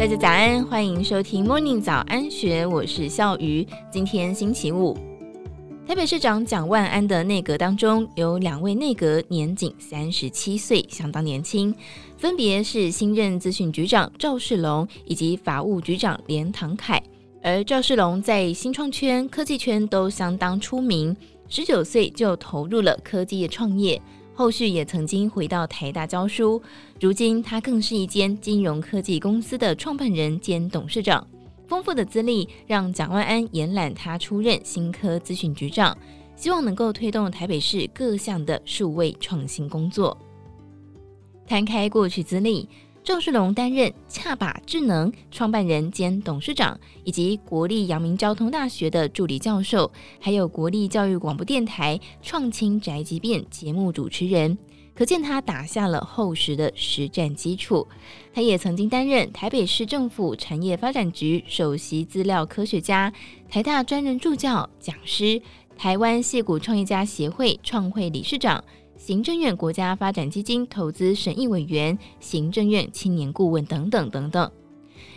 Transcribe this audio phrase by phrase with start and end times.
[0.00, 3.66] 大家早安，欢迎收听 Morning 早安学，我是笑鱼。
[3.92, 4.96] 今天星期五，
[5.86, 11.74] 台北市长蒋万安的内阁当中有两位内阁年仅三十七岁，相当年轻，
[12.16, 17.02] 分别是新任资讯局长赵世龙以及法务局长连唐凯。
[17.42, 21.14] 而赵世龙在新创圈、科技圈都相当出名，
[21.46, 24.00] 十九岁就投入了科技业创业。
[24.40, 26.62] 后续也曾经回到台大教书，
[26.98, 31.26] 如今他更是一间金融科技公司的创办人兼董事长。
[31.68, 35.94] 丰富的资历让蒋万安延揽他出任新科资讯局长，
[36.36, 40.16] 希望能够推动台北市各项的数位创新工作。
[41.46, 42.66] 摊开过去资历。
[43.02, 49.90] 郑世龙担任恰把智能创办人兼董事长，以及国立阳明交通大学的助理教授，
[50.20, 54.56] 还有国立教育广播电台创青宅急便节目主持人，
[54.94, 57.88] 可见他打下了厚实的实战基础。
[58.34, 63.12] 他也曾经担任台北市政府产业发展局首席资料科学家、
[63.48, 65.40] 台大专任助教、讲师、
[65.76, 68.62] 台湾矽谷创业家协会创会理事长。
[69.00, 74.52] 行政院国家发展基金投资审议委员、行政院青年顾问等等等等。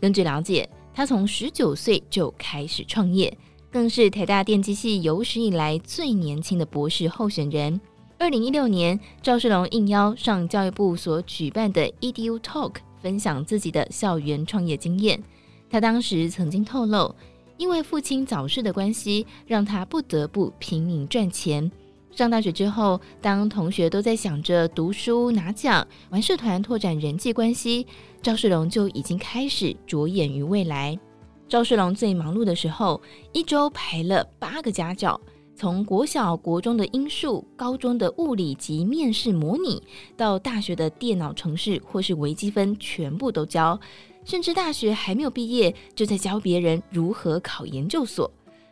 [0.00, 3.36] 根据了解，他从十九岁就开始创业，
[3.70, 7.78] 更是台大电机系有史以来最年轻的博士候选人。
[8.18, 15.22] 二零一六年，赵世龙应邀上教育部所举办的 EDU Talk，分享自己的校园创业经验。
[15.68, 17.14] 他当时曾经透露，
[17.58, 21.70] 因为父亲早逝的关系，让他不得不拼命赚钱。
[22.16, 27.86] 上大学之后，当同学都在想着读书拿奖、玩社团拓展人际关系，
[28.22, 30.98] 赵世龙就已经开始着眼于未来。
[31.46, 32.98] 赵世龙最忙碌的时候，
[33.34, 35.20] 一周排了八个家教，
[35.54, 39.82] 从国小、国中的英数、高中的物理及面试模拟，
[40.16, 43.78] 到大学的电脑程式或是微积分，全部都教。
[44.24, 48.28] 甚至大学还没有毕业，就在教别人如何考研究所。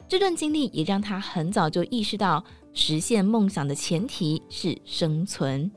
[0.09, 2.45] 这段经历也让他很早就意识到。
[2.77, 5.71] 实现梦想的前提是生存。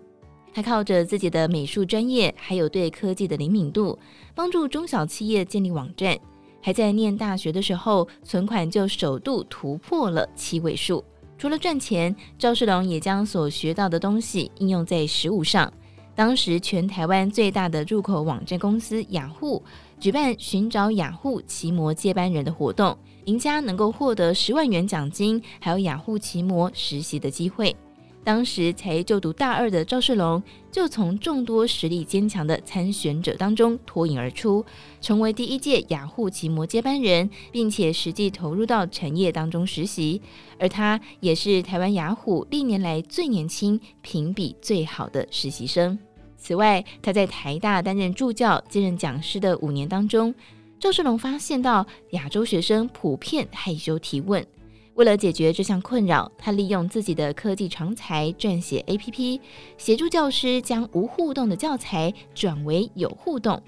[0.51, 3.99] 他靠着自己的美术专业，还有对科技的灵敏度，
[4.33, 6.17] 帮助中小企业建立网站。
[6.59, 11.05] 还在念大学的时候，存款就首度突破了七位数。
[11.37, 15.71] 除了赚钱，赵世龙也将所学到的东西应用在实务上。
[16.15, 19.63] 当时，全台湾最大的入口网站公司雅虎
[19.99, 22.97] 举办寻找雅虎奇摩接班人的活动。
[23.25, 27.75] 赢家能够获得十万元奖金，还有雅虎奇摩实习的机会。
[28.23, 34.65] 当时才就读大二的赵世龙，就从众多实力坚强的参选者当中脱颖而出，
[34.99, 40.21] 成为第一届雅虎奇摩接班人，并且实际投入到产业当中实习。
[40.59, 45.97] 而他也是台湾雅虎历年来最年轻、评比最好的实习生。
[46.37, 50.33] 此外，他在台大担任助教、兼任讲师的五年当中。
[50.79, 54.45] 赵世龙发现到亚洲学生普遍害羞提问，
[54.93, 59.39] 为了解决这项困扰，他利用自己的科技长才撰写 APP，
[59.77, 63.59] 协助教师将无互动的教材转为有互动。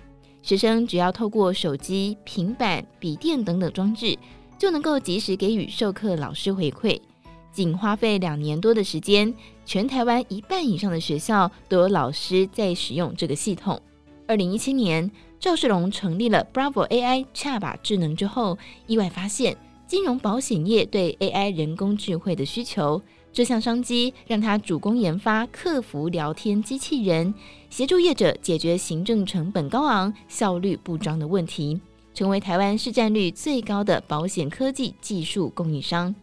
[0.43, 4.15] 学生只要透过手机、平板、笔电等等装置，
[4.59, 7.01] 就能够及时给予授课老师回馈。
[7.51, 9.33] 仅花费两年多的时间，
[9.65, 13.81] 全台湾一半以上的学校都有老师在使用这个系统。
[14.27, 15.09] 二零一七年。
[15.41, 19.55] 赵世龙成立了 Bravo AI 恰把智能之后，意外发现
[19.87, 23.01] 金融保险业对 AI 人工智慧的需求。
[23.31, 27.33] 这项商机让他主攻研发客服聊天机器人，
[27.69, 31.79] 协助业者解决行政成本高昂、效率不彰的问题，
[32.13, 36.13] 成为台湾市占率最高的保险科技技术供应商。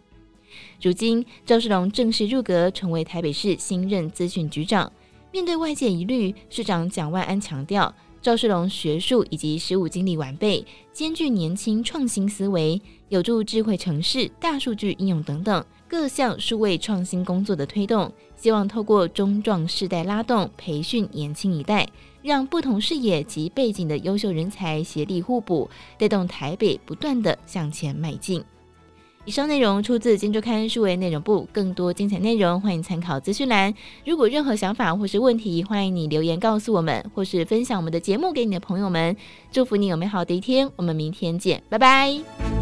[0.81, 4.93] 如今，赵世龙正式入阁，成为台北市新任资讯局长。
[5.33, 7.95] 面对外界疑虑，市长蒋万安强调。
[8.23, 18.13] 赵世龙学术以及实务经历完备，兼具年轻创新思维，有助智慧城市、大数据应用等等各项数位创新工作的推动。
[18.35, 21.89] 希望透过中壮世代拉动、培训年轻一代，
[22.21, 28.43] 让不同视野及背景的优秀人才协力互补，带动台北不断地向前迈进。
[29.27, 33.75] 以上内容出自《金周刊》数位内容部，更多精彩内容欢迎参考资讯栏。
[34.05, 39.17] 如果任何想法或是问题，欢迎你留言告诉我们，或是分享我们的节目给你的朋友们。
[39.51, 42.56] 祝福你有美好的一天，我们明天见，拜拜。